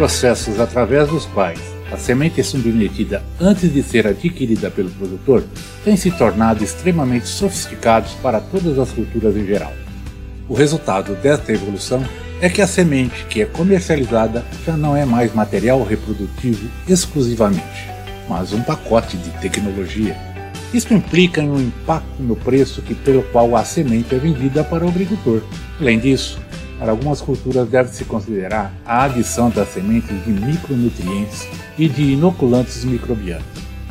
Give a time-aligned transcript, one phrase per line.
[0.00, 1.60] Processos através dos quais
[1.92, 5.44] a semente é submetida antes de ser adquirida pelo produtor
[5.84, 9.74] têm se tornado extremamente sofisticados para todas as culturas em geral.
[10.48, 12.02] O resultado desta evolução
[12.40, 17.90] é que a semente que é comercializada já não é mais material reprodutivo exclusivamente,
[18.26, 20.16] mas um pacote de tecnologia.
[20.72, 24.82] Isso implica em um impacto no preço que pelo qual a semente é vendida para
[24.82, 25.42] o agricultor.
[25.78, 26.40] Além disso,
[26.80, 31.46] para algumas culturas deve-se considerar a adição das sementes de micronutrientes
[31.78, 33.44] e de inoculantes microbianos.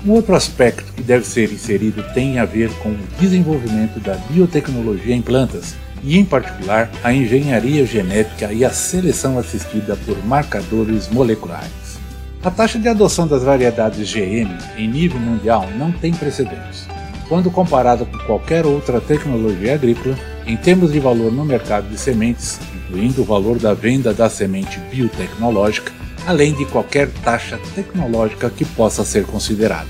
[0.04, 5.14] Um outro aspecto que deve ser inserido tem a ver com o desenvolvimento da biotecnologia
[5.14, 12.00] em plantas e, em particular, a engenharia genética e a seleção assistida por marcadores moleculares.
[12.42, 16.88] A taxa de adoção das variedades GM em nível mundial não tem precedentes.
[17.28, 20.16] Quando comparada com qualquer outra tecnologia agrícola,
[20.48, 22.58] em termos de valor no mercado de sementes,
[22.90, 25.92] incluindo o valor da venda da semente biotecnológica,
[26.26, 29.88] além de qualquer taxa tecnológica que possa ser considerada.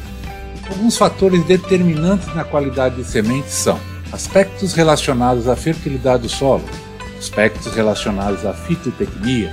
[0.70, 3.80] Alguns fatores determinantes na qualidade de sementes são
[4.12, 6.64] aspectos relacionados à fertilidade do solo,
[7.18, 9.52] aspectos relacionados à fitotecnia,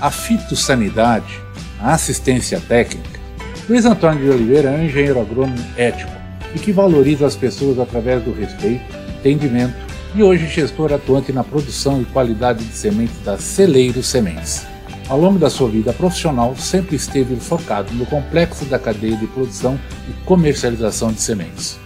[0.00, 1.40] à fitossanidade,
[1.80, 3.20] à assistência técnica.
[3.68, 6.12] Luiz Antônio de Oliveira é um engenheiro agrônomo ético
[6.54, 8.84] e que valoriza as pessoas através do respeito,
[9.18, 9.83] entendimento
[10.14, 14.64] e hoje gestor atuante na produção e qualidade de sementes da Celeiro Sementes.
[15.08, 19.78] Ao longo da sua vida profissional, sempre esteve focado no complexo da cadeia de produção
[20.08, 21.78] e comercialização de sementes.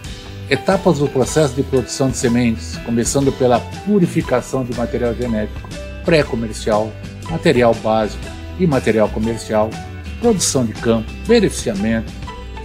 [0.47, 5.67] Etapas do processo de produção de sementes, começando pela purificação de material genético,
[6.05, 6.91] pré-comercial,
[7.29, 8.23] material básico
[8.59, 9.69] e material comercial,
[10.19, 12.11] produção de campo, beneficiamento,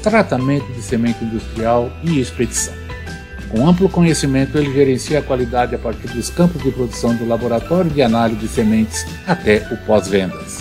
[0.02, 2.83] tratamento de semente industrial e expedição.
[3.54, 7.88] Com amplo conhecimento, ele gerencia a qualidade a partir dos campos de produção do laboratório
[7.88, 10.60] de análise de sementes até o pós-vendas.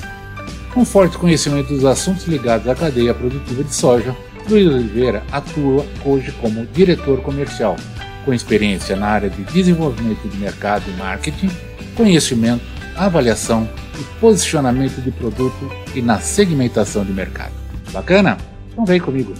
[0.72, 4.16] Com forte conhecimento dos assuntos ligados à cadeia produtiva de soja,
[4.48, 7.78] Luiz Oliveira atua hoje como diretor comercial,
[8.26, 11.50] com experiência na área de desenvolvimento de mercado e marketing,
[11.96, 12.64] conhecimento,
[12.96, 13.68] avaliação
[14.00, 17.54] e posicionamento de produto e na segmentação de mercado.
[17.92, 18.38] Bacana?
[18.72, 19.34] Então vem comigo.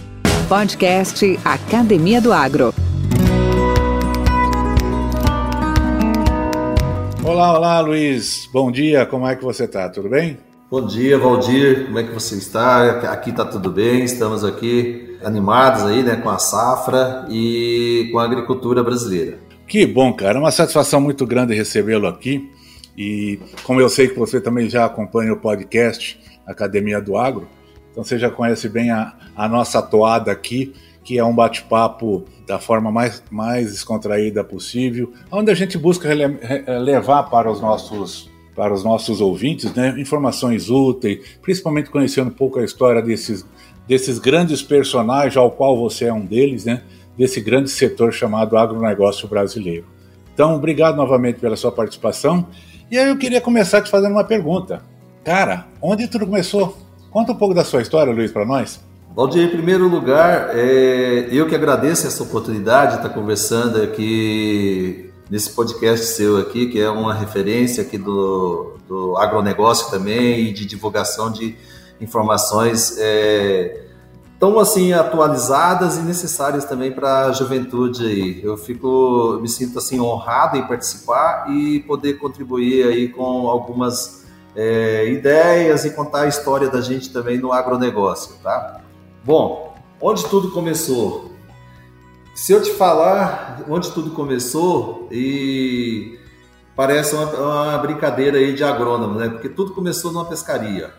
[0.48, 2.74] Podcast Academia do Agro.
[7.34, 8.48] Olá, olá, Luiz.
[8.52, 9.88] Bom dia, como é que você está?
[9.88, 10.38] Tudo bem?
[10.70, 11.86] Bom dia, Valdir.
[11.86, 13.10] Como é que você está?
[13.10, 14.04] Aqui está tudo bem.
[14.04, 19.36] Estamos aqui animados aí, né, com a safra e com a agricultura brasileira.
[19.66, 20.38] Que bom, cara.
[20.38, 22.48] É uma satisfação muito grande recebê-lo aqui.
[22.96, 26.16] E como eu sei que você também já acompanha o podcast
[26.46, 27.48] Academia do Agro,
[27.90, 30.72] então você já conhece bem a, a nossa toada aqui
[31.04, 36.08] que é um bate-papo da forma mais, mais descontraída possível, onde a gente busca
[36.80, 42.60] levar para os nossos para os nossos ouvintes, né, informações úteis, principalmente conhecendo um pouco
[42.60, 43.44] a história desses,
[43.84, 46.82] desses grandes personagens, ao qual você é um deles, né,
[47.18, 49.84] desse grande setor chamado agronegócio brasileiro.
[50.32, 52.46] Então, obrigado novamente pela sua participação.
[52.88, 54.82] E aí eu queria começar te fazendo uma pergunta.
[55.24, 56.78] Cara, onde tudo começou?
[57.10, 58.80] Conta um pouco da sua história, Luiz, para nós.
[59.14, 65.50] Valdir, em primeiro lugar, é, eu que agradeço essa oportunidade de estar conversando aqui nesse
[65.50, 71.30] podcast seu aqui, que é uma referência aqui do, do agronegócio também e de divulgação
[71.30, 71.56] de
[72.00, 73.84] informações é,
[74.40, 78.40] tão assim atualizadas e necessárias também para a juventude aí.
[78.42, 84.24] Eu fico, me sinto assim honrado em participar e poder contribuir aí com algumas
[84.56, 88.80] é, ideias e contar a história da gente também no agronegócio, tá?
[89.24, 91.32] Bom, onde tudo começou?
[92.34, 96.18] Se eu te falar onde tudo começou, e
[96.76, 99.30] parece uma, uma brincadeira aí de agrônomo, né?
[99.30, 100.92] Porque tudo começou numa pescaria.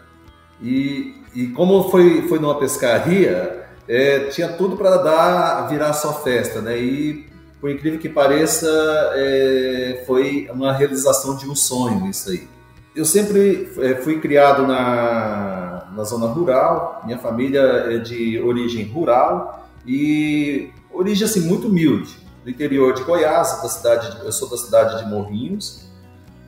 [0.60, 6.62] E, e como foi, foi numa pescaria, é, tinha tudo para dar virar só festa,
[6.62, 6.80] né?
[6.80, 7.30] E
[7.62, 8.68] por incrível que pareça,
[9.14, 12.55] é, foi uma realização de um sonho isso aí.
[12.96, 19.68] Eu sempre é, fui criado na, na zona rural, minha família é de origem rural
[19.86, 25.04] e origem assim muito humilde, do interior de Goiás, da cidade, eu sou da cidade
[25.04, 25.90] de Morrinhos,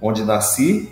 [0.02, 0.90] onde nasci,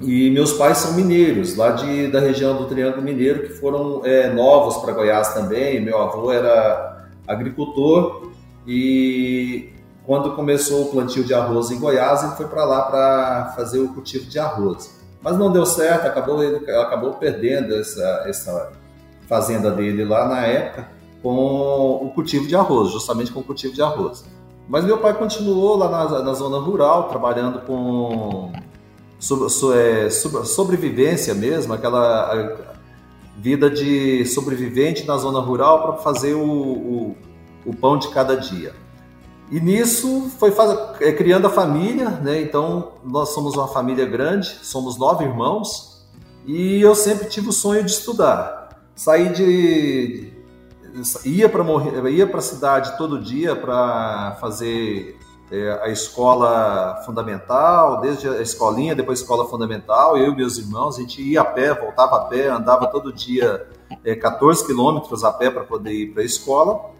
[0.00, 4.32] e meus pais são mineiros, lá de, da região do Triângulo Mineiro, que foram é,
[4.32, 5.80] novos para Goiás também.
[5.80, 8.30] Meu avô era agricultor
[8.66, 9.70] e
[10.06, 13.88] quando começou o plantio de arroz em Goiás, ele foi para lá para fazer o
[13.88, 15.00] cultivo de arroz.
[15.22, 18.72] Mas não deu certo, acabou, ele acabou perdendo essa, essa
[19.28, 20.88] fazenda dele lá na época
[21.22, 24.24] com o cultivo de arroz, justamente com o cultivo de arroz.
[24.68, 28.50] Mas meu pai continuou lá na, na zona rural, trabalhando com
[29.18, 29.46] sobre,
[29.78, 32.56] é, sobre, sobrevivência mesmo, aquela
[33.36, 37.16] vida de sobrevivente na zona rural para fazer o, o,
[37.64, 38.74] o, pão de cada dia.
[39.50, 42.40] E nisso foi faz, é, criando a família, né?
[42.40, 46.06] Então nós somos uma família grande, somos nove irmãos
[46.46, 48.80] e eu sempre tive o sonho de estudar.
[48.94, 50.32] Saí de
[51.24, 51.64] ia para
[52.10, 55.18] ia para a cidade todo dia para fazer
[55.50, 60.96] é, a escola fundamental, desde a escolinha, depois a escola fundamental, eu e meus irmãos,
[60.96, 63.66] a gente ia a pé, voltava a pé, andava todo dia
[64.02, 66.90] é, 14 quilômetros a pé para poder ir para a escola.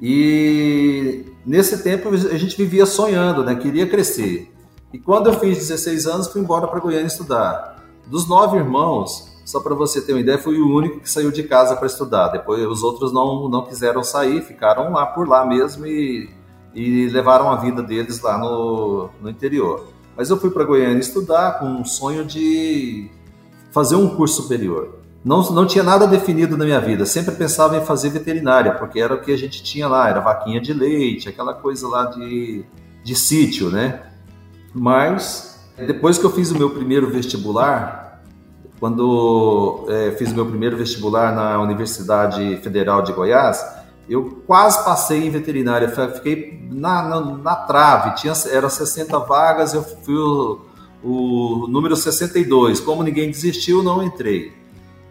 [0.00, 3.54] E nesse tempo a gente vivia sonhando, né?
[3.54, 4.52] Queria crescer.
[4.92, 7.84] E quando eu fiz 16 anos, fui embora para Goiânia estudar.
[8.06, 11.42] Dos nove irmãos, só para você ter uma ideia, fui o único que saiu de
[11.42, 12.28] casa para estudar.
[12.28, 16.30] Depois os outros não, não quiseram sair, ficaram lá por lá mesmo e,
[16.74, 19.86] e levaram a vida deles lá no, no interior.
[20.16, 23.10] Mas eu fui para Goiânia estudar com um sonho de
[23.70, 24.97] fazer um curso superior.
[25.24, 29.14] Não, não tinha nada definido na minha vida, sempre pensava em fazer veterinária, porque era
[29.14, 32.64] o que a gente tinha lá, era vaquinha de leite, aquela coisa lá de,
[33.02, 34.02] de sítio, né?
[34.72, 38.22] Mas depois que eu fiz o meu primeiro vestibular,
[38.78, 43.64] quando é, fiz meu primeiro vestibular na Universidade Federal de Goiás,
[44.08, 49.82] eu quase passei em veterinária, fiquei na, na, na trave, tinha, eram 60 vagas, eu
[49.82, 50.60] fui o,
[51.02, 52.80] o número 62.
[52.80, 54.57] Como ninguém desistiu, não entrei.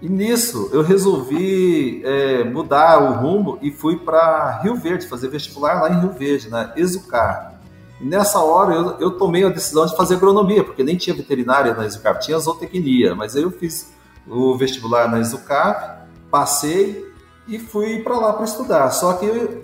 [0.02, 5.82] E nisso eu resolvi é, mudar o rumo e fui para Rio Verde, fazer vestibular
[5.82, 7.60] lá em Rio Verde, na Exucar.
[8.00, 11.84] Nessa hora eu, eu, tomei a decisão de fazer agronomia, porque nem tinha veterinária na
[11.84, 13.92] Exucap, tinha zootecnia, mas aí eu fiz
[14.28, 17.12] o vestibular na Exucap, passei
[17.48, 18.92] e fui para lá para estudar.
[18.92, 19.64] Só que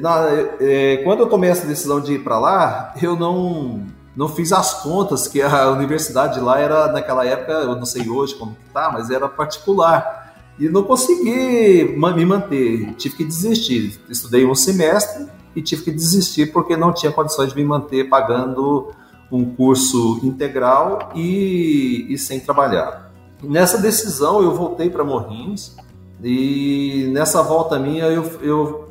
[0.00, 0.26] na,
[0.60, 3.86] é, quando eu tomei essa decisão de ir para lá, eu não
[4.16, 8.34] não fiz as contas que a universidade lá era naquela época, eu não sei hoje
[8.34, 10.20] como tá, mas era particular
[10.60, 13.98] e não consegui me manter, tive que desistir.
[14.10, 15.26] Estudei um semestre
[15.56, 18.92] e tive que desistir porque não tinha condições de me manter pagando
[19.32, 23.10] um curso integral e, e sem trabalhar.
[23.42, 25.76] Nessa decisão eu voltei para Morrinhos
[26.22, 28.89] e nessa volta minha eu, eu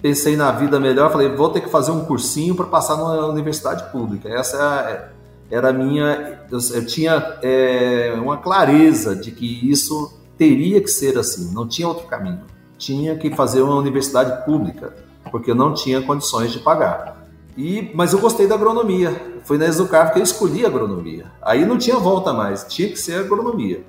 [0.00, 3.90] pensei na vida melhor, falei vou ter que fazer um cursinho para passar na universidade
[3.90, 4.28] pública.
[4.28, 10.88] Essa é era a minha, eu tinha é, uma clareza de que isso teria que
[10.88, 12.42] ser assim, não tinha outro caminho.
[12.78, 14.94] Tinha que fazer uma universidade pública
[15.30, 17.26] porque eu não tinha condições de pagar.
[17.56, 19.38] E, mas eu gostei da agronomia.
[19.44, 21.26] Foi na Exucar que eu escolhi a agronomia.
[21.42, 23.84] Aí não tinha volta mais, tinha que ser agronomia.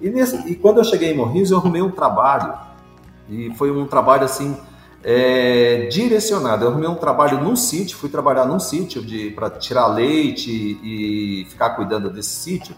[0.00, 2.52] E, nesse, e quando eu cheguei em Morrinhos, eu arrumei um trabalho.
[3.28, 4.56] E foi um trabalho assim,
[5.08, 6.64] é, direcionado.
[6.64, 9.04] Eu arrumei um trabalho num sítio, fui trabalhar num sítio
[9.36, 12.74] para tirar leite e ficar cuidando desse sítio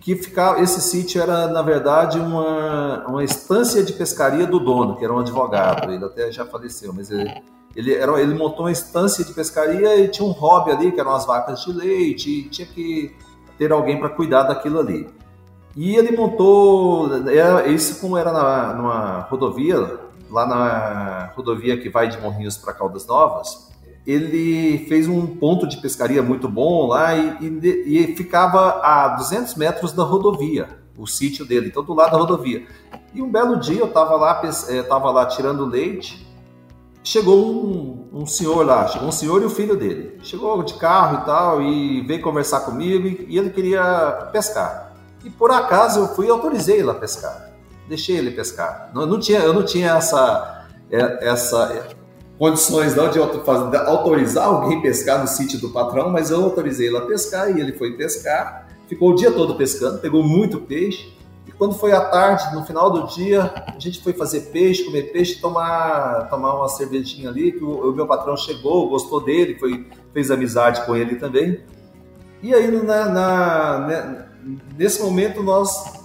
[0.00, 5.04] que ficava, esse sítio era, na verdade, uma, uma estância de pescaria do dono, que
[5.04, 7.30] era um advogado, ele até já faleceu, mas ele,
[7.76, 11.12] ele, era, ele montou uma estância de pescaria e tinha um hobby ali, que eram
[11.12, 13.14] as vacas de leite, e tinha que
[13.58, 15.06] ter alguém para cuidar daquilo ali.
[15.76, 19.98] E ele montou, era, isso como era na, numa rodovia,
[20.30, 23.70] lá na rodovia que vai de Morrinhos para Caldas Novas,
[24.06, 29.54] ele fez um ponto de pescaria muito bom lá e, e, e, ficava a 200
[29.56, 32.66] metros da rodovia, o sítio dele, então do lado da rodovia.
[33.14, 36.26] E um belo dia eu estava lá, eh, lá tirando leite,
[37.02, 40.18] chegou um, um, senhor lá, chegou um senhor e o filho dele.
[40.22, 44.92] Chegou de carro e tal e veio conversar comigo e, e ele queria pescar.
[45.24, 47.49] E por acaso eu fui e autorizei ele a pescar.
[47.90, 48.88] Deixei ele pescar.
[48.94, 51.88] Não, não tinha, eu não tinha essa, eh, essa
[52.38, 57.00] condições não de autorizar alguém pescar no sítio do patrão, mas eu autorizei ele a
[57.00, 58.68] pescar e ele foi pescar.
[58.88, 61.12] Ficou o dia todo pescando, pegou muito peixe.
[61.48, 65.10] E quando foi à tarde, no final do dia, a gente foi fazer peixe, comer
[65.12, 69.84] peixe, tomar, tomar uma cervejinha ali, que o, o meu patrão chegou, gostou dele, foi,
[70.14, 71.60] fez amizade com ele também.
[72.40, 74.26] E aí, na, na, né,
[74.78, 75.99] nesse momento, nós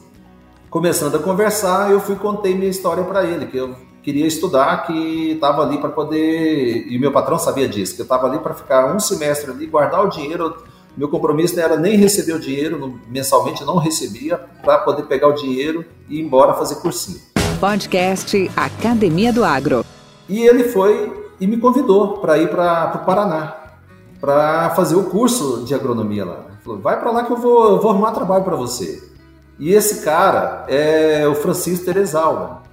[0.75, 5.31] começando a conversar, eu fui contei minha história para ele, que eu queria estudar, que
[5.31, 6.85] estava ali para poder.
[6.91, 10.03] E meu patrão sabia disso, que eu estava ali para ficar um semestre ali, guardar
[10.03, 10.53] o dinheiro.
[10.97, 15.31] Meu compromisso não era nem receber o dinheiro, mensalmente não recebia, para poder pegar o
[15.31, 17.21] dinheiro e ir embora fazer cursinho.
[17.57, 19.85] Podcast Academia do Agro.
[20.27, 23.77] E ele foi e me convidou para ir para o Paraná,
[24.19, 26.45] para fazer o curso de agronomia lá.
[26.49, 29.14] Ele falou: vai para lá que eu vou, eu vou arrumar trabalho para você.
[29.57, 32.63] E esse cara é o Francisco Teresalva.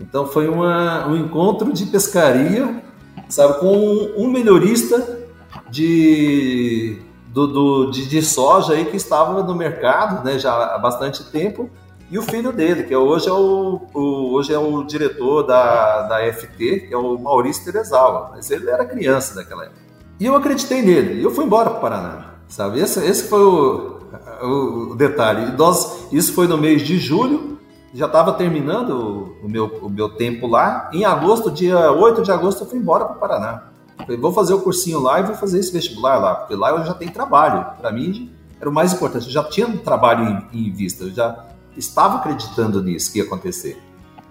[0.00, 2.82] Então foi uma, um encontro de pescaria,
[3.28, 5.20] sabe, com um melhorista
[5.68, 11.24] de, do, do, de, de, soja aí que estava no mercado né, já há bastante
[11.24, 11.68] tempo,
[12.10, 16.32] e o filho dele, que hoje é o, o hoje é o diretor da, da
[16.32, 19.80] FT, que é o Maurício Terezawa, mas ele era criança naquela época.
[20.18, 22.80] E eu acreditei nele, e eu fui embora para o Paraná, sabe?
[22.80, 23.99] Esse, esse foi o,
[24.42, 25.52] o, o detalhe.
[25.56, 27.58] Nós, isso foi no mês de julho,
[27.92, 30.90] já estava terminando o, meu, o meu tempo lá.
[30.92, 33.64] Em agosto, dia 8 de agosto, eu fui embora para o Paraná.
[33.98, 36.84] Falei, vou fazer o cursinho lá e vou fazer esse vestibular lá, porque lá eu
[36.84, 37.66] já tenho trabalho.
[37.78, 39.26] Para mim, era o mais importante.
[39.26, 43.24] Eu já tinha um trabalho em, em, vista, eu já estava acreditando nisso que ia
[43.24, 43.80] acontecer.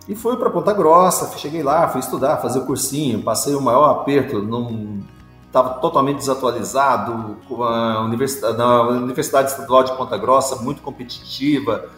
[0.08, 3.90] E fui para Ponta Grossa, cheguei lá, fui estudar, fazer o cursinho, passei o maior
[3.92, 5.02] aperto, não
[5.50, 11.90] estava totalmente desatualizado, com a universidade, na Universidade Estadual de Ponta Grossa, muito competitiva,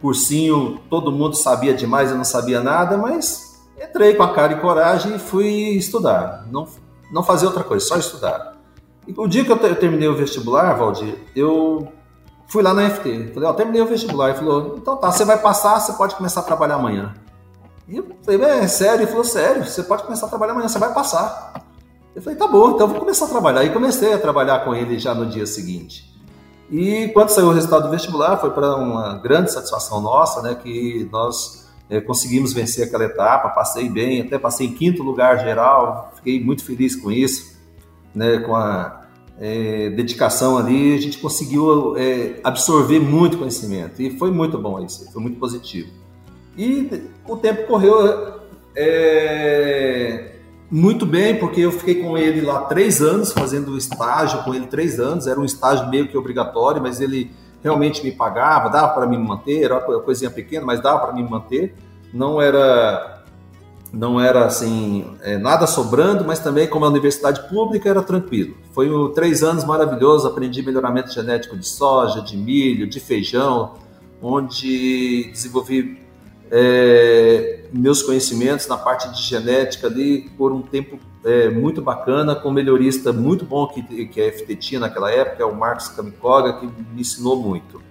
[0.00, 4.60] cursinho, todo mundo sabia demais, eu não sabia nada, mas entrei com a cara e
[4.60, 5.46] coragem e fui
[5.76, 6.46] estudar.
[6.50, 6.66] Não,
[7.12, 8.56] não fazer outra coisa, só estudar.
[9.06, 11.86] E o dia que eu, eu terminei o vestibular, Valdir, eu
[12.48, 13.30] fui lá na FT.
[13.32, 14.30] Falei, ó, terminei o vestibular.
[14.30, 17.14] Ele falou, então tá, você vai passar, você pode começar a trabalhar amanhã.
[17.86, 19.02] E eu falei, é sério?
[19.02, 21.54] Ele falou, sério, você pode começar a trabalhar amanhã, você vai passar.
[22.16, 23.62] Eu falei, tá bom, então vou começar a trabalhar.
[23.62, 26.10] E comecei a trabalhar com ele já no dia seguinte.
[26.70, 31.06] E quando saiu o resultado do vestibular, foi para uma grande satisfação nossa, né, que
[31.12, 36.42] nós é, conseguimos vencer aquela etapa, passei bem, até passei em quinto lugar geral, fiquei
[36.42, 37.54] muito feliz com isso,
[38.14, 39.04] né, com a
[39.38, 45.12] é, dedicação ali, a gente conseguiu é, absorver muito conhecimento e foi muito bom isso,
[45.12, 45.90] foi muito positivo.
[46.56, 48.40] E o tempo correu,
[48.74, 50.35] é,
[50.76, 55.00] muito bem, porque eu fiquei com ele lá três anos, fazendo estágio com ele três
[55.00, 55.26] anos.
[55.26, 57.30] Era um estágio meio que obrigatório, mas ele
[57.62, 59.62] realmente me pagava, dava para me manter.
[59.62, 61.74] Era uma coisinha pequena, mas dava para me manter.
[62.12, 63.24] Não era,
[63.90, 68.54] não era assim é, nada sobrando, mas também como a universidade pública era tranquilo.
[68.72, 70.26] Foi um, três anos maravilhosos.
[70.26, 73.76] Aprendi melhoramento genético de soja, de milho, de feijão,
[74.20, 76.05] onde desenvolvi
[76.50, 82.48] é, meus conhecimentos na parte de genética ali por um tempo é, muito bacana, com
[82.48, 86.54] um melhorista muito bom que, que a FT tinha naquela época, é o Marcos Kamikoga,
[86.54, 87.82] que me ensinou muito.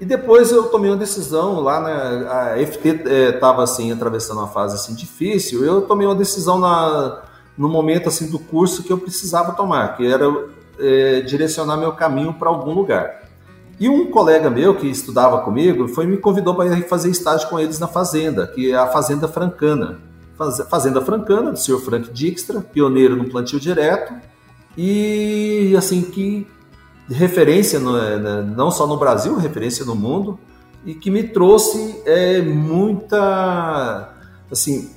[0.00, 4.48] E depois eu tomei uma decisão lá, né, a FT estava é, assim, atravessando uma
[4.48, 7.22] fase assim difícil, eu tomei uma decisão na,
[7.56, 10.26] no momento assim do curso que eu precisava tomar, que era
[10.80, 13.21] é, direcionar meu caminho para algum lugar.
[13.82, 17.80] E um colega meu que estudava comigo foi me convidou para fazer estágio com eles
[17.80, 19.98] na fazenda, que é a Fazenda Francana.
[20.70, 24.14] Fazenda Francana, do senhor Frank Dijkstra, pioneiro no plantio direto,
[24.78, 26.46] e assim que
[27.10, 27.92] referência no,
[28.54, 30.38] não só no Brasil, referência no mundo,
[30.86, 34.14] e que me trouxe é, muita,
[34.48, 34.92] assim,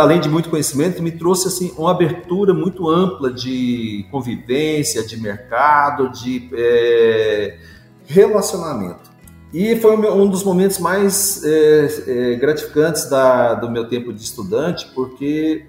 [0.00, 6.08] além de muito conhecimento, me trouxe assim uma abertura muito ampla de convivência, de mercado,
[6.10, 7.58] de é,
[8.12, 9.10] relacionamento.
[9.52, 14.90] E foi um dos momentos mais é, é, gratificantes da, do meu tempo de estudante,
[14.94, 15.66] porque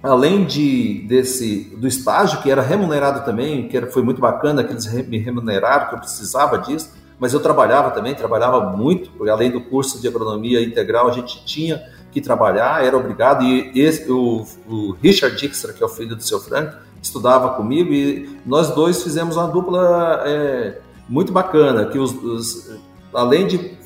[0.00, 4.72] além de desse do estágio que era remunerado também, que era, foi muito bacana que
[4.72, 9.60] eles me remuneraram, que eu precisava disso, mas eu trabalhava também, trabalhava muito, além do
[9.60, 14.92] curso de agronomia integral a gente tinha que trabalhar, era obrigado e esse, o, o
[15.02, 19.36] Richard Dixter, que é o filho do seu Frank, estudava comigo e nós dois fizemos
[19.36, 20.78] uma dupla é,
[21.08, 22.70] muito bacana, que os, os,
[23.12, 23.76] além de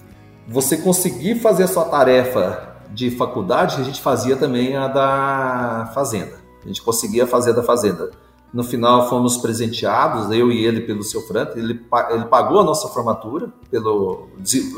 [0.49, 6.41] você conseguir fazer a sua tarefa de faculdade, a gente fazia também a da fazenda.
[6.65, 8.11] A gente conseguia fazer a da fazenda.
[8.53, 11.57] No final fomos presenteados, eu e ele, pelo seu Franco.
[11.57, 14.29] Ele, ele pagou a nossa formatura pelo,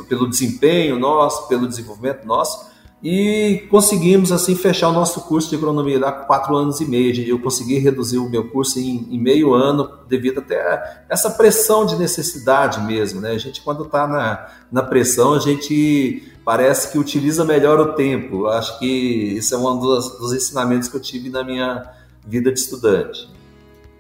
[0.09, 2.71] pelo desempenho nosso, pelo desenvolvimento nosso.
[3.03, 7.13] E conseguimos assim fechar o nosso curso de agronomia lá com quatro anos e meio.
[7.27, 11.85] Eu consegui reduzir o meu curso em, em meio ano devido até a essa pressão
[11.85, 13.33] de necessidade mesmo, né?
[13.33, 18.47] A gente quando está na, na pressão a gente parece que utiliza melhor o tempo.
[18.47, 21.83] Acho que isso é um dos, dos ensinamentos que eu tive na minha
[22.25, 23.29] vida de estudante.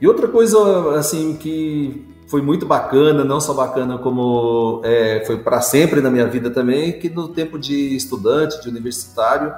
[0.01, 5.61] E outra coisa assim que foi muito bacana, não só bacana como é, foi para
[5.61, 9.53] sempre na minha vida também, que no tempo de estudante, de universitário,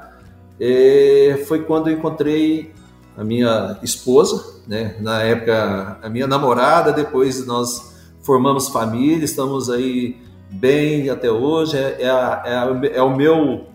[0.58, 2.74] é, foi quando eu encontrei
[3.16, 4.96] a minha esposa, né?
[4.98, 10.16] na época a minha namorada, depois nós formamos família, estamos aí
[10.50, 13.68] bem até hoje, é, é, é, é o meu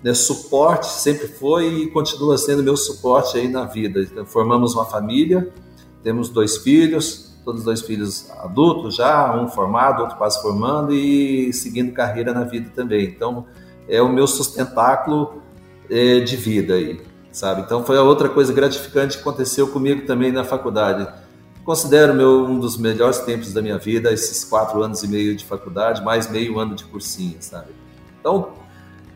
[0.00, 4.00] né, suporte, sempre foi e continua sendo meu suporte aí na vida.
[4.00, 5.52] Então, formamos uma família,
[6.04, 11.52] temos dois filhos, todos os dois filhos adultos já, um formado, outro quase formando e
[11.52, 13.04] seguindo carreira na vida também.
[13.04, 13.46] Então,
[13.88, 15.42] é o meu sustentáculo
[15.90, 17.62] é, de vida aí, sabe?
[17.62, 21.06] Então, foi a outra coisa gratificante que aconteceu comigo também na faculdade.
[21.64, 25.44] Considero meu um dos melhores tempos da minha vida, esses quatro anos e meio de
[25.44, 27.68] faculdade, mais meio ano de cursinho, sabe?
[28.20, 28.52] Então,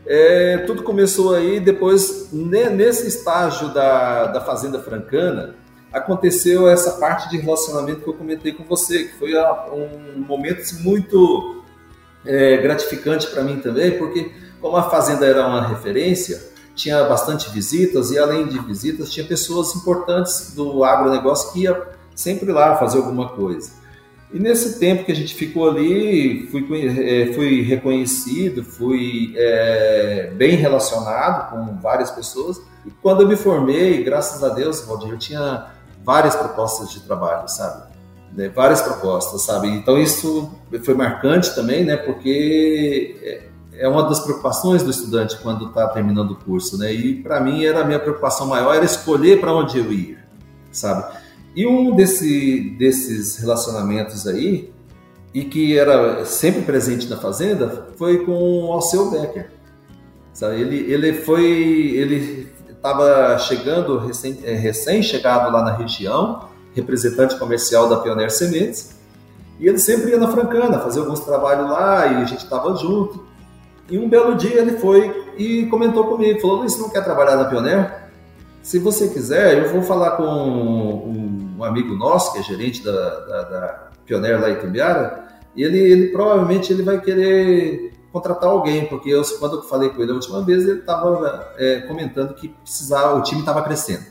[0.07, 5.55] é, tudo começou aí, depois, nesse estágio da, da Fazenda Francana,
[5.93, 9.33] aconteceu essa parte de relacionamento que eu comentei com você, que foi
[9.73, 11.63] um momento assim, muito
[12.25, 14.31] é, gratificante para mim também, porque
[14.61, 19.75] como a fazenda era uma referência, tinha bastante visitas e além de visitas tinha pessoas
[19.75, 23.79] importantes do agronegócio que ia sempre lá fazer alguma coisa.
[24.33, 30.55] E nesse tempo que a gente ficou ali, fui, é, fui reconhecido, fui é, bem
[30.55, 32.61] relacionado com várias pessoas.
[32.85, 35.78] E quando eu me formei, graças a Deus, Valdir, eu tinha
[36.09, 37.83] várias propostas de trabalho, sabe?
[38.35, 38.49] Né?
[38.49, 39.69] Várias propostas, sabe?
[39.69, 40.51] Então isso
[40.83, 41.99] foi marcante também, né?
[41.99, 46.91] Porque é, é uma das preocupações do estudante quando está terminando o curso, né?
[46.91, 50.25] E para mim era a minha preocupação maior era escolher para onde eu ia,
[50.73, 51.15] sabe?
[51.55, 54.73] E um desse, desses relacionamentos aí
[55.35, 59.51] e que era sempre presente na fazenda foi com o Alceu Becker.
[60.33, 60.59] Sabe?
[60.59, 67.97] Ele, ele foi ele estava chegando, recém, é, recém-chegado lá na região, representante comercial da
[67.97, 68.97] Pioneer Sementes,
[69.61, 73.27] e ele sempre ia na Francana fazer alguns trabalhos lá e a gente estava junto.
[73.91, 77.37] E um belo dia ele foi e comentou comigo, falou, Luiz, você não quer trabalhar
[77.37, 78.09] na Pioneer?
[78.63, 83.43] Se você quiser, eu vou falar com um, amigo nosso, que é gerente da, da,
[83.43, 89.11] da Pioneer lá em Tumbiara, e ele, ele provavelmente ele vai querer contratar alguém, porque
[89.11, 93.19] eu, quando eu falei com ele a última vez, ele estava é, comentando que precisava,
[93.19, 94.05] o time estava crescendo.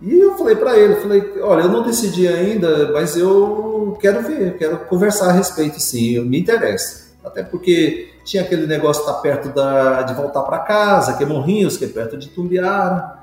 [0.00, 4.56] E eu falei para ele, falei, olha, eu não decidi ainda, mas eu quero ver,
[4.56, 7.12] quero conversar a respeito, sim, me interessa.
[7.24, 11.26] Até porque tinha aquele negócio de estar perto da, de voltar para casa, que é
[11.26, 13.22] Morrinhos, que é perto de Tumbiara.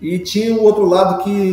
[0.00, 1.52] E tinha o outro lado que,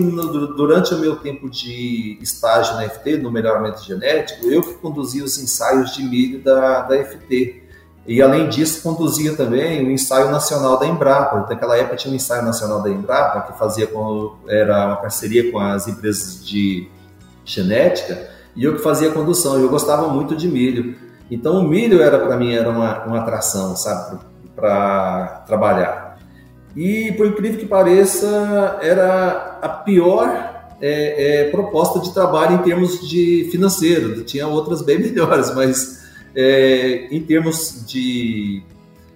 [0.56, 5.38] durante o meu tempo de estágio na FT, no melhoramento genético, eu que conduzia os
[5.38, 7.67] ensaios de milho da, da FT.
[8.08, 11.46] E além disso, conduzia também o ensaio nacional da Embrapa.
[11.50, 15.60] Naquela época tinha um ensaio nacional da Embrapa que fazia com era uma parceria com
[15.60, 16.89] as empresas de
[17.43, 19.60] genética e eu que fazia a condução.
[19.60, 20.96] Eu gostava muito de milho.
[21.30, 24.20] Então o milho era para mim era uma, uma atração, sabe,
[24.56, 26.17] para trabalhar.
[26.78, 30.28] E por incrível que pareça, era a pior
[30.80, 34.24] é, é, proposta de trabalho em termos de financeiro.
[34.24, 36.07] Tinha outras bem melhores, mas
[36.39, 38.62] é, em termos de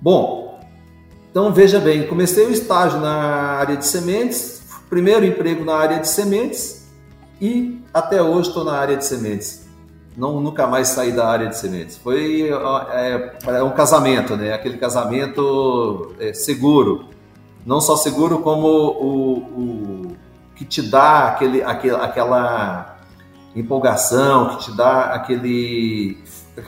[0.00, 0.60] Bom,
[1.30, 6.08] então veja bem, comecei o estágio na área de sementes, primeiro emprego na área de
[6.08, 6.86] sementes
[7.40, 9.67] e até hoje estou na área de sementes.
[10.18, 11.96] Não, nunca mais saí da área de sementes.
[11.96, 12.50] Foi
[12.90, 14.52] é, é um casamento, né?
[14.52, 17.04] Aquele casamento é, seguro.
[17.64, 20.16] Não só seguro, como o, o
[20.56, 22.98] que te dá aquele, aquele, aquela
[23.54, 26.18] empolgação, que te dá aquele,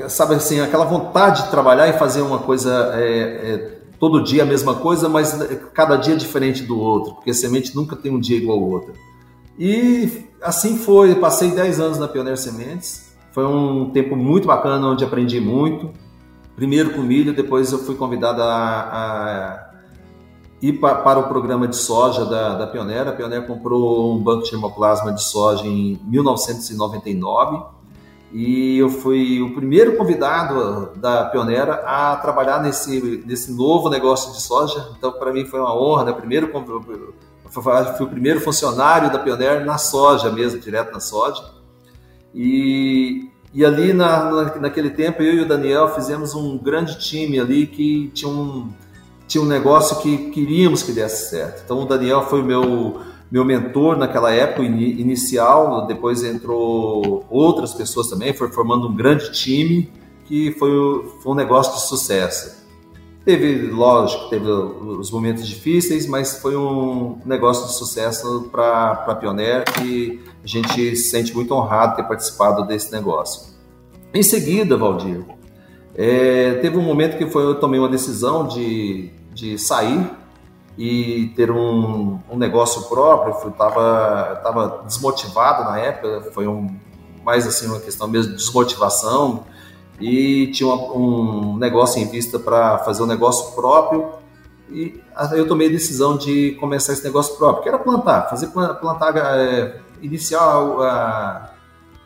[0.08, 4.46] sabe assim, aquela vontade de trabalhar e fazer uma coisa é, é, todo dia a
[4.46, 5.36] mesma coisa, mas
[5.74, 8.92] cada dia diferente do outro, porque semente nunca tem um dia igual ao outro.
[9.58, 15.04] E assim foi, passei 10 anos na Pioneer Sementes, foi um tempo muito bacana, onde
[15.04, 15.90] aprendi muito,
[16.56, 19.70] primeiro com milho, depois eu fui convidado a, a
[20.60, 23.08] ir pa, para o programa de soja da, da Pioneer.
[23.08, 27.62] A Pioneer comprou um banco de germoplasma de soja em 1999
[28.32, 34.40] e eu fui o primeiro convidado da Pioneira a trabalhar nesse, nesse novo negócio de
[34.40, 34.90] soja.
[34.96, 36.12] Então, para mim foi uma honra, né?
[36.12, 36.50] Primeiro,
[37.50, 41.59] fui o primeiro funcionário da Pioneer na soja mesmo, direto na soja.
[42.34, 47.38] E, e ali na, na, naquele tempo, eu e o Daniel fizemos um grande time
[47.38, 48.68] ali que tinha um
[49.26, 51.62] tinha um negócio que queríamos que desse certo.
[51.64, 58.08] Então o Daniel foi o meu meu mentor naquela época inicial, depois entrou outras pessoas
[58.08, 59.88] também, foi formando um grande time
[60.24, 60.70] que foi,
[61.22, 62.59] foi um negócio de sucesso.
[63.24, 69.64] Teve, lógico, teve os momentos difíceis, mas foi um negócio de sucesso para a Pioneer
[69.64, 73.54] que a gente se sente muito honrado ter participado desse negócio.
[74.14, 75.22] Em seguida, Valdir,
[75.94, 80.10] é, teve um momento que foi, eu tomei uma decisão de de sair
[80.76, 83.34] e ter um, um negócio próprio.
[83.44, 86.74] Eu tava, tava desmotivado na época, foi um,
[87.24, 89.44] mais assim uma questão mesmo de desmotivação
[90.00, 94.20] e tinha um, negócio em vista para fazer um negócio próprio
[94.70, 98.46] e aí eu tomei a decisão de começar esse negócio próprio, que era plantar, fazer
[98.48, 101.50] plantar, é, iniciar a,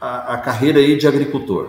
[0.00, 1.68] a, a, carreira aí de agricultor.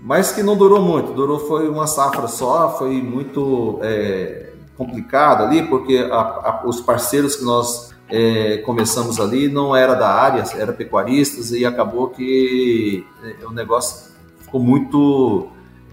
[0.00, 5.62] Mas que não durou muito, durou foi uma safra só, foi muito é, complicado ali,
[5.66, 11.50] porque a, os parceiros que nós é, começamos ali não era da área, era pecuaristas
[11.50, 14.15] e acabou que é, o negócio
[14.46, 15.48] ficou muito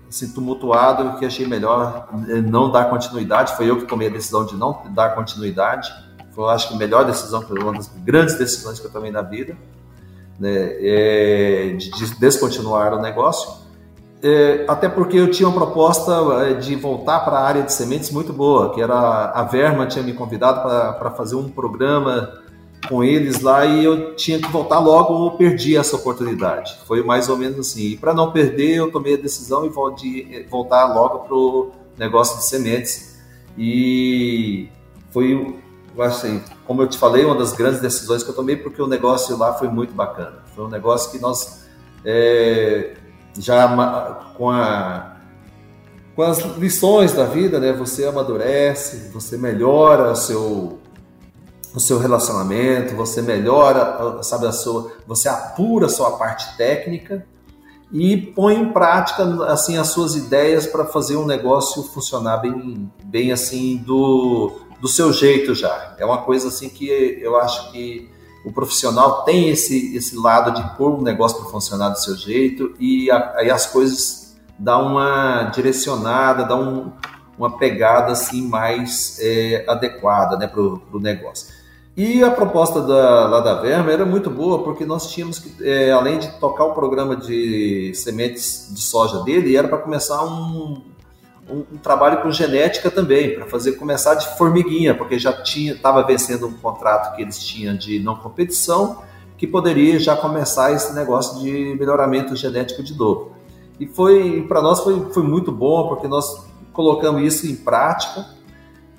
[0.07, 3.55] assim, tumultuado que achei melhor é, não dar continuidade.
[3.57, 5.91] Foi eu que tomei a decisão de não dar continuidade.
[6.31, 9.57] Foi, acho que a melhor decisão, uma das grandes decisões que eu tomei na vida,
[10.39, 13.63] né, é, de descontinuar o negócio.
[14.21, 18.31] É, até porque eu tinha uma proposta de voltar para a área de sementes muito
[18.31, 22.42] boa, que era a Verma tinha me convidado para fazer um programa
[22.87, 26.77] com eles lá e eu tinha que voltar logo, eu perdi essa oportunidade.
[26.85, 27.81] Foi mais ou menos assim.
[27.81, 32.47] E para não perder, eu tomei a decisão de voltar logo para o negócio de
[32.47, 33.19] sementes.
[33.57, 34.67] E
[35.11, 35.55] foi,
[35.99, 39.37] assim, como eu te falei, uma das grandes decisões que eu tomei, porque o negócio
[39.37, 40.43] lá foi muito bacana.
[40.55, 41.63] Foi um negócio que nós.
[42.05, 42.95] É,
[43.39, 43.67] já
[44.35, 45.15] com, a,
[46.15, 47.73] com as lições da vida, né?
[47.73, 50.79] Você amadurece, você melhora o seu,
[51.73, 57.25] o seu relacionamento, você melhora, sabe, a sua, você apura a sua parte técnica
[57.91, 63.31] e põe em prática assim as suas ideias para fazer um negócio funcionar bem, bem
[63.31, 65.95] assim do, do seu jeito já.
[65.97, 66.87] É uma coisa assim que
[67.21, 68.09] eu acho que
[68.45, 72.75] o profissional tem esse, esse lado de pôr um negócio para funcionar do seu jeito
[72.79, 76.91] e aí as coisas dão uma direcionada, dão um,
[77.37, 81.62] uma pegada assim mais é, adequada né, para o negócio.
[81.95, 85.91] E a proposta da, lá da Verma era muito boa, porque nós tínhamos que, é,
[85.91, 90.81] além de tocar o programa de sementes de soja dele, era para começar um,
[91.47, 96.01] um, um trabalho com genética também, para fazer começar de formiguinha, porque já tinha estava
[96.01, 99.03] vencendo um contrato que eles tinham de não competição,
[99.37, 103.33] que poderia já começar esse negócio de melhoramento genético de novo.
[103.79, 108.25] E foi para nós foi, foi muito bom, porque nós colocamos isso em prática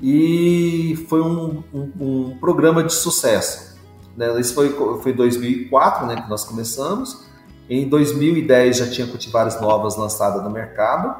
[0.01, 3.75] e foi um, um, um programa de sucesso.
[4.17, 4.39] Né?
[4.41, 4.71] Isso foi,
[5.03, 7.25] foi 2004 né, que nós começamos.
[7.69, 11.15] Em 2010 já tinha cultivares novas lançadas no mercado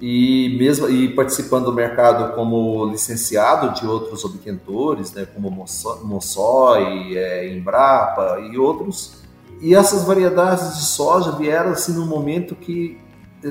[0.00, 7.52] e mesmo e participando do mercado como licenciado de outros obtentores, né, como Mossói, é,
[7.52, 9.18] Embrapa e outros.
[9.60, 12.98] E essas variedades de soja vieram assim num momento que,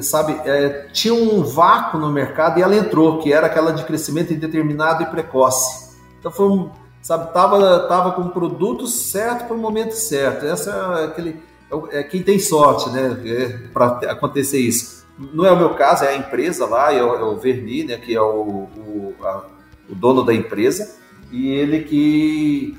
[0.02, 4.34] sabe, é, tinha um vácuo no mercado e ela entrou, que era aquela de crescimento
[4.34, 5.96] indeterminado e precoce.
[6.20, 6.70] Então foi um,
[7.02, 10.46] sabe, tava tava com o produto certo para o momento certo.
[10.46, 15.06] Essa é aquele é, é quem tem sorte, né, é, para acontecer isso.
[15.18, 17.98] Não é o meu caso, é a empresa lá, é o, é o Verni, né,
[17.98, 19.46] que é o, o, a,
[19.90, 20.96] o, dono da empresa,
[21.32, 22.78] e ele que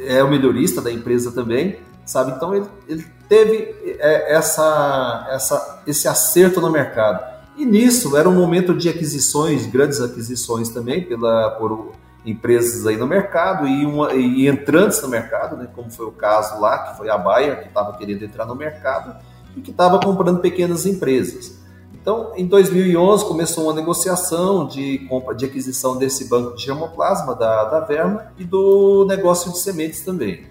[0.00, 2.32] é o melhorista da empresa também, sabe?
[2.32, 7.38] Então ele, ele teve é, essa, essa, esse acerto no mercado.
[7.56, 11.92] E nisso era um momento de aquisições, grandes aquisições também pela, por
[12.24, 16.60] empresas aí no mercado e, uma, e entrantes no mercado, né, como foi o caso
[16.60, 19.16] lá, que foi a Bayer, que estava querendo entrar no mercado
[19.56, 21.58] e que estava comprando pequenas empresas.
[21.92, 27.64] Então, em 2011, começou uma negociação de compra, de aquisição desse banco de germoplasma da,
[27.64, 30.46] da Verma e do negócio de sementes também.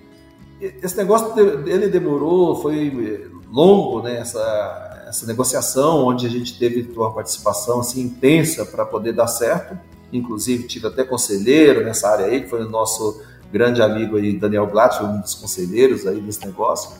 [0.60, 1.34] Esse negócio
[1.68, 8.02] ele demorou, foi longo, né, essa, essa negociação, onde a gente teve uma participação assim,
[8.02, 9.78] intensa para poder dar certo.
[10.12, 14.68] Inclusive, tive até conselheiro nessa área aí, que foi o nosso grande amigo aí, Daniel
[14.68, 16.92] Blatt, um dos conselheiros aí desse negócio.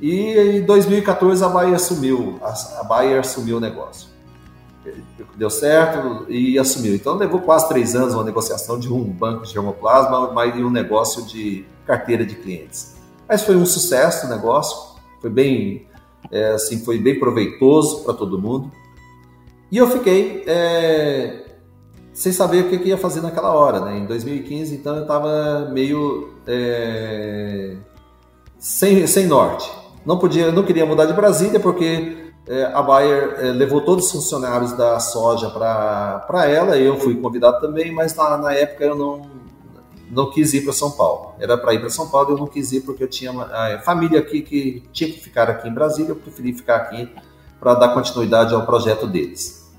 [0.00, 4.08] E em 2014 a Bayer assumiu, a Bayer assumiu o negócio.
[5.36, 6.94] Deu certo e assumiu.
[6.94, 11.22] Então levou quase três anos uma negociação de um banco de germoplasma, mas um negócio
[11.26, 12.99] de carteira de clientes.
[13.30, 15.86] Mas foi um sucesso o negócio, foi bem,
[16.32, 18.72] é, assim, foi bem proveitoso para todo mundo.
[19.70, 21.44] E eu fiquei é,
[22.12, 23.98] sem saber o que, ia fazer naquela hora, né?
[23.98, 27.76] Em 2015, então eu estava meio é,
[28.58, 29.70] sem, sem norte.
[30.04, 34.10] Não podia, não queria mudar de Brasília porque é, a Bayer é, levou todos os
[34.10, 36.76] funcionários da soja para ela.
[36.76, 39.22] Eu fui convidado também, mas na, na época eu não
[40.10, 41.34] não quis ir para São Paulo.
[41.38, 44.18] Era para ir para São Paulo, eu não quis ir porque eu tinha a família
[44.18, 46.10] aqui que tinha que ficar aqui em Brasília.
[46.10, 47.08] Eu preferi ficar aqui
[47.60, 49.70] para dar continuidade ao projeto deles.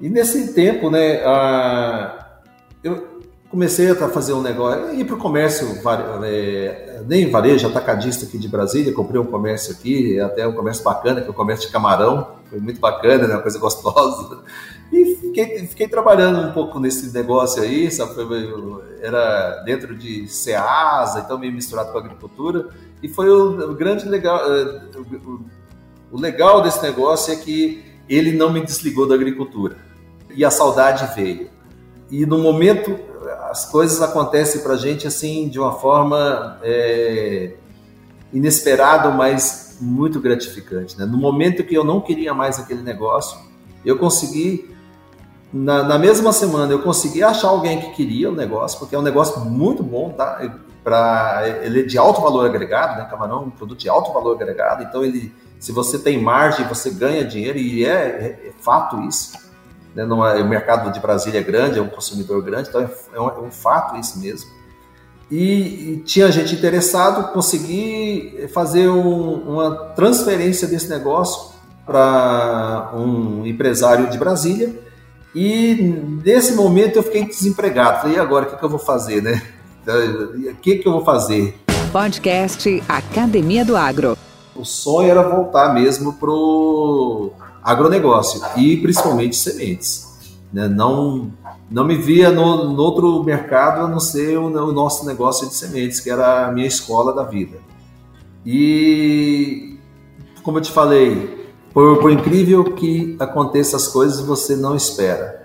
[0.00, 2.38] E nesse tempo, né, a,
[2.82, 3.13] eu,
[3.54, 5.80] comecei a fazer um negócio, ir para o comércio,
[6.24, 11.20] é, nem varejo, atacadista aqui de Brasília, comprei um comércio aqui, até um comércio bacana,
[11.20, 14.42] que é o comércio de camarão, foi muito bacana, né, uma coisa gostosa.
[14.92, 18.12] E fiquei, fiquei trabalhando um pouco nesse negócio aí, sabe,
[19.00, 24.80] era dentro de SEASA, então meio misturado com agricultura, e foi o, grande legal, é,
[26.10, 29.76] o legal desse negócio é que ele não me desligou da agricultura,
[30.34, 31.54] e a saudade veio.
[32.10, 33.13] E no momento
[33.54, 37.54] as coisas acontecem para a gente assim de uma forma é,
[38.32, 40.98] inesperada, mas muito gratificante.
[40.98, 41.06] Né?
[41.06, 43.38] No momento que eu não queria mais aquele negócio,
[43.84, 44.74] eu consegui
[45.52, 49.02] na, na, mesma semana eu consegui achar alguém que queria o negócio, porque é um
[49.02, 50.40] negócio muito bom, tá?
[50.82, 53.06] Pra, ele é de alto valor agregado, né?
[53.08, 56.90] Camarão é um produto de alto valor agregado, então ele, se você tem margem, você
[56.90, 59.43] ganha dinheiro, e é, é, é fato isso.
[59.94, 60.04] Né?
[60.04, 63.20] Não é, o mercado de Brasília é grande, é um consumidor grande, então é, é,
[63.20, 64.50] um, é um, fato isso mesmo.
[65.30, 71.54] E, e, tinha gente interessado, consegui fazer um, uma transferência desse negócio
[71.86, 74.74] para um empresário de Brasília.
[75.34, 75.74] E
[76.22, 78.02] nesse momento eu fiquei desempregado.
[78.02, 79.42] Falei, e agora o que, que eu vou fazer, né?
[79.86, 81.58] O que, que eu vou fazer?
[81.90, 84.16] Podcast Academia do Agro.
[84.54, 87.32] O sonho era voltar mesmo pro
[87.64, 90.12] agronegócio e principalmente sementes.
[90.52, 90.68] Né?
[90.68, 91.32] Não,
[91.70, 95.54] não me via no, no outro mercado a não ser o, o, nosso negócio de
[95.54, 97.56] sementes, que era a minha escola da vida.
[98.44, 99.78] E,
[100.42, 105.42] como eu te falei, por, por incrível que aconteça as coisas, você não espera.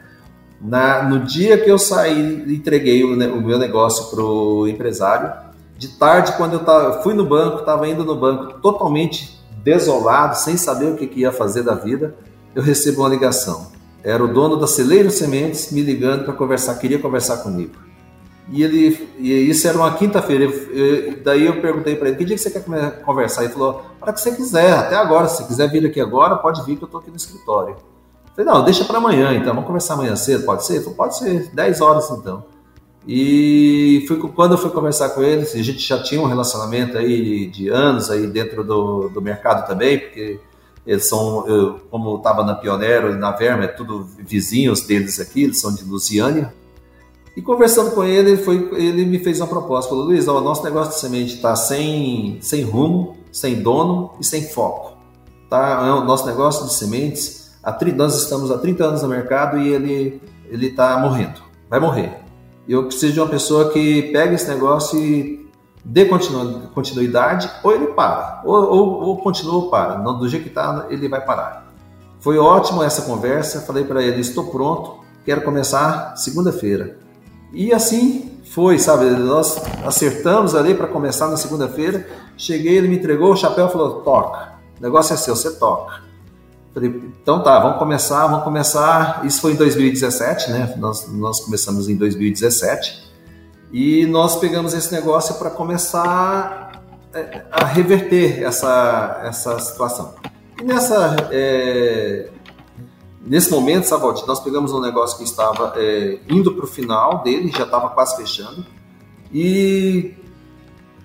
[0.62, 5.88] Na, no dia que eu saí, entreguei o, o meu negócio para o empresário, de
[5.88, 10.92] tarde, quando eu tava, fui no banco, estava indo no banco totalmente desolado, sem saber
[10.92, 12.16] o que, que ia fazer da vida,
[12.56, 13.68] eu recebo uma ligação.
[14.04, 17.74] Era o dono da Celeiro Sementes me ligando para conversar, queria conversar comigo.
[18.52, 20.52] E ele, e isso era uma quinta-feira.
[21.24, 22.64] Daí eu perguntei para ele: que dia que você quer
[23.04, 23.44] conversar?
[23.44, 25.28] Ele falou: para que você quiser, até agora.
[25.28, 27.76] Se quiser vir aqui agora, pode vir que eu estou aqui no escritório.
[27.76, 29.54] Eu falei: não, deixa para amanhã então.
[29.54, 30.76] Vamos conversar amanhã cedo, pode ser?
[30.76, 32.44] Ele falou: pode ser, 10 horas então.
[33.08, 37.48] E fui, quando eu fui conversar com eles, a gente já tinha um relacionamento aí
[37.48, 40.40] de anos aí dentro do, do mercado também, porque
[40.86, 45.44] eles são, eu, como estava na Pioneiro e na Verma, é tudo vizinhos deles aqui,
[45.44, 46.54] eles são de Lusiânia.
[47.36, 50.94] E conversando com ele, foi, ele me fez uma proposta, falou, Luiz, o nosso negócio
[50.94, 54.98] de semente está sem, sem rumo, sem dono e sem foco.
[55.50, 55.86] Tá?
[55.88, 59.70] É o nosso negócio de sementes, há, nós estamos há 30 anos no mercado e
[59.70, 60.22] ele
[60.68, 62.29] está morrendo, vai morrer
[62.74, 65.50] eu preciso de uma pessoa que pegue esse negócio e
[65.84, 69.96] dê continuidade, ou ele para, ou, ou, ou continua ou para.
[69.96, 71.68] Do jeito que está, ele vai parar.
[72.20, 76.98] Foi ótimo essa conversa, falei para ele, estou pronto, quero começar segunda-feira.
[77.54, 79.06] E assim foi, sabe?
[79.06, 82.08] Nós acertamos ali para começar na segunda-feira.
[82.38, 84.60] Cheguei, ele me entregou o chapéu e falou: toca.
[84.80, 86.09] O negócio é seu, você toca.
[86.74, 86.90] Falei,
[87.22, 89.26] então tá, vamos começar, vamos começar.
[89.26, 90.74] Isso foi em 2017, né?
[90.78, 93.10] Nós, nós começamos em 2017.
[93.72, 100.16] E nós pegamos esse negócio para começar é, a reverter essa, essa situação.
[100.60, 102.30] E nessa, é,
[103.22, 107.52] nesse momento, Savote, nós pegamos um negócio que estava é, indo para o final dele,
[107.56, 108.66] já estava quase fechando,
[109.34, 110.16] e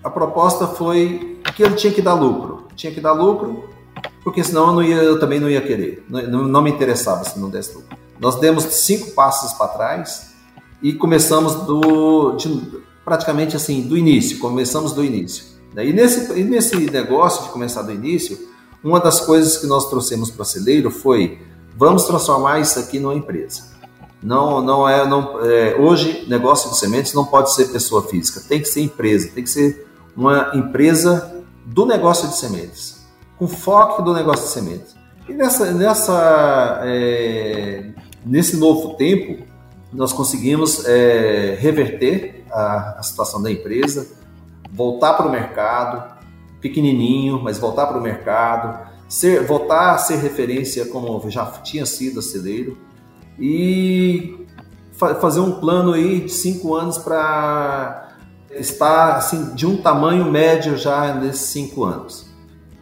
[0.03, 2.67] a proposta foi que ele tinha que dar lucro.
[2.75, 3.69] Tinha que dar lucro,
[4.23, 6.05] porque senão eu, não ia, eu também não ia querer.
[6.09, 7.97] Não, não me interessava se não desse lucro.
[8.19, 10.35] Nós demos cinco passos para trás
[10.83, 14.39] e começamos do, de, praticamente assim, do início.
[14.39, 15.45] Começamos do início.
[15.77, 18.39] E nesse, nesse negócio de começar do início,
[18.83, 21.39] uma das coisas que nós trouxemos para o celeiro foi
[21.77, 23.75] vamos transformar isso aqui numa empresa.
[24.23, 28.61] Não, não é, não, é, hoje negócio de sementes não pode ser pessoa física, tem
[28.61, 29.87] que ser empresa, tem que ser
[30.17, 31.35] uma empresa
[31.67, 32.94] do negócio de sementes,
[33.39, 34.97] com foco do negócio de sementes.
[35.29, 37.91] E nessa, nessa, é,
[38.25, 39.45] nesse novo tempo,
[39.93, 44.07] nós conseguimos é, reverter a, a, situação da empresa,
[44.71, 46.15] voltar para o mercado,
[46.61, 52.21] pequenininho, mas voltar para o mercado, ser, voltar a ser referência como já tinha sido
[52.21, 52.77] a celeiro
[53.39, 54.47] e
[54.93, 58.09] fa fazer um plano aí de cinco anos para
[58.51, 62.27] está assim de um tamanho médio já nesses cinco anos,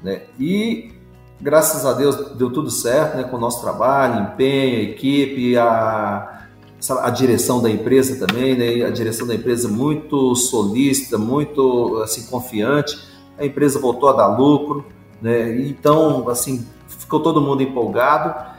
[0.02, 0.22] né?
[0.38, 0.92] E
[1.40, 3.24] graças a Deus deu tudo certo, né?
[3.24, 6.42] Com o nosso trabalho, empenho, equipe, a
[6.90, 8.84] a direção da empresa também, né?
[8.84, 12.98] A direção da empresa muito solista, muito assim confiante.
[13.38, 14.84] A empresa voltou a dar lucro,
[15.20, 15.60] né?
[15.60, 18.52] Então, assim, ficou todo mundo empolgado.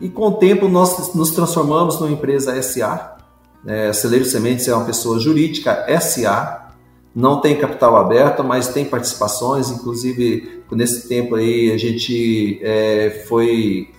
[0.00, 3.18] E com o tempo nós nos transformamos numa empresa SA,
[3.66, 6.69] é, Celeiro Sementes é uma pessoa jurídica SA,
[7.14, 9.70] não tem capital aberto, mas tem participações.
[9.70, 13.90] Inclusive, nesse tempo aí, a gente é, foi,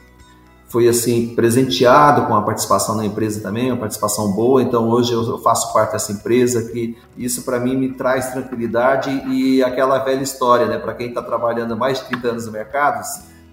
[0.68, 4.62] foi assim presenteado com a participação na empresa também, uma participação boa.
[4.62, 9.62] Então, hoje eu faço parte dessa empresa, que isso para mim me traz tranquilidade e
[9.62, 10.78] aquela velha história, né?
[10.78, 13.04] Para quem está trabalhando mais de 30 anos no mercado,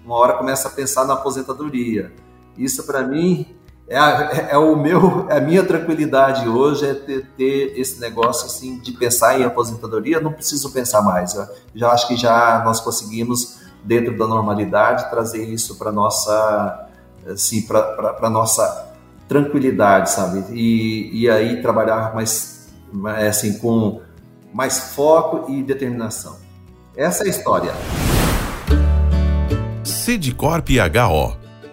[0.05, 2.13] uma hora começa a pensar na aposentadoria.
[2.57, 3.45] Isso para mim
[3.89, 8.45] é, a, é, o meu, é a minha tranquilidade hoje é ter, ter, esse negócio
[8.45, 10.21] assim de pensar em aposentadoria.
[10.21, 11.33] Não preciso pensar mais.
[11.33, 16.87] Eu já acho que já nós conseguimos dentro da normalidade trazer isso para nossa,
[17.27, 18.93] assim, para nossa
[19.27, 20.45] tranquilidade, sabe?
[20.51, 22.69] E, e aí trabalhar mais,
[23.27, 24.01] assim, com
[24.53, 26.37] mais foco e determinação.
[26.95, 27.73] Essa é a história.
[29.83, 31.48] Sidcorp HO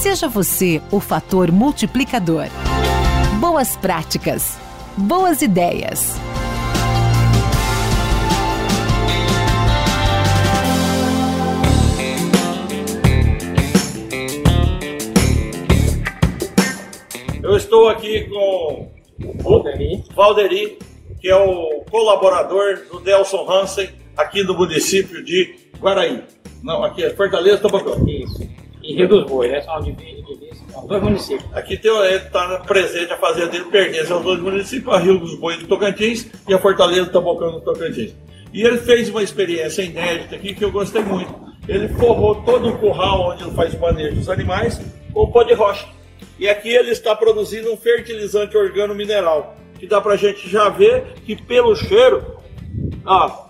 [0.00, 2.46] Seja você o fator multiplicador.
[3.40, 4.56] Boas práticas.
[4.96, 6.14] Boas ideias.
[17.42, 18.90] Eu estou aqui com
[19.42, 20.78] Valderi, Valderi
[21.20, 26.22] que é o colaborador do Delson Hansen aqui do município de Guaraí.
[26.62, 28.06] Não, aqui é Fortaleza, Tabacão.
[28.06, 29.60] Isso e Rio dos Bois, né?
[29.62, 29.82] São
[30.70, 31.48] são dois municípios.
[31.54, 35.66] Aqui está presente, a fazenda dele pertence aos dois municípios, a Rio dos Bois do
[35.66, 38.14] Tocantins e a Fortaleza do Tabocão do Tocantins.
[38.52, 41.34] E ele fez uma experiência inédita aqui que eu gostei muito.
[41.66, 44.80] Ele forrou todo o curral onde ele faz o manejo dos animais
[45.12, 45.86] com pó de rocha.
[46.38, 50.68] E aqui ele está produzindo um fertilizante organo mineral, que dá para a gente já
[50.68, 52.36] ver que pelo cheiro,
[53.04, 53.45] ó,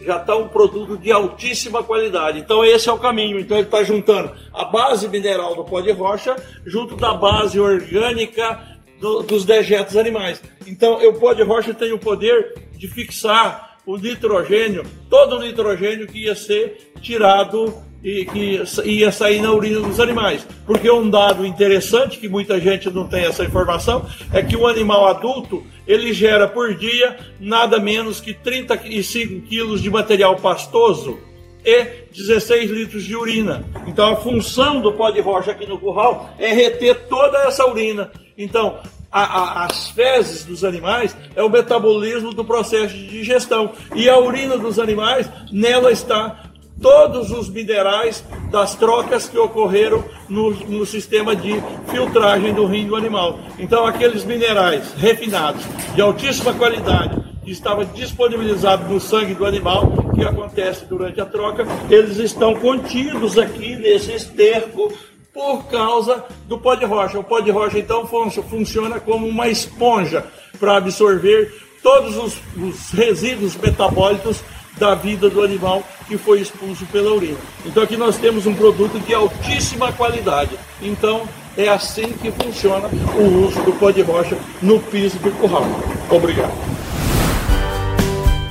[0.00, 2.38] já está um produto de altíssima qualidade.
[2.38, 3.38] Então esse é o caminho.
[3.38, 8.60] Então ele está juntando a base mineral do pó de rocha junto da base orgânica
[9.00, 10.42] do, dos dejetos animais.
[10.66, 16.06] Então o pó de rocha tem o poder de fixar o nitrogênio, todo o nitrogênio
[16.06, 20.46] que ia ser tirado e que ia sair na urina dos animais.
[20.66, 25.06] Porque um dado interessante, que muita gente não tem essa informação, é que o animal
[25.06, 31.18] adulto ele gera por dia nada menos que 35 quilos de material pastoso
[31.64, 31.84] e
[32.14, 33.64] 16 litros de urina.
[33.86, 38.10] Então a função do pó de rocha aqui no curral é reter toda essa urina.
[38.36, 38.78] Então,
[39.12, 43.72] a, a, as fezes dos animais é o metabolismo do processo de digestão.
[43.94, 46.49] E a urina dos animais, nela está
[46.80, 52.96] todos os minerais das trocas que ocorreram no, no, sistema de filtragem do rim do
[52.96, 53.38] animal.
[53.58, 55.62] Então, aqueles minerais refinados,
[55.94, 61.66] de altíssima qualidade, que estavam disponibilizados no sangue do animal, que acontece durante a troca,
[61.88, 64.92] eles estão contidos aqui nesse esterco
[65.32, 67.18] por causa do pó de rocha.
[67.18, 70.24] O pó de rocha, então, funciona como uma esponja
[70.58, 74.42] para absorver todos os, os resíduos metabólicos
[74.80, 77.38] da vida do animal que foi expulso pela urina.
[77.66, 80.58] Então aqui nós temos um produto de altíssima qualidade.
[80.80, 85.66] Então é assim que funciona o uso do pó de rocha no piso do curral.
[86.10, 86.52] Obrigado.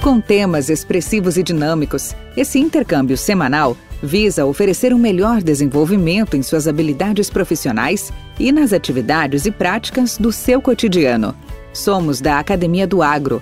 [0.04, 6.68] Com temas expressivos e dinâmicos, esse intercâmbio semanal visa oferecer um melhor desenvolvimento em suas
[6.68, 11.36] habilidades profissionais e nas atividades e práticas do seu cotidiano.
[11.74, 13.42] Somos da Academia do Agro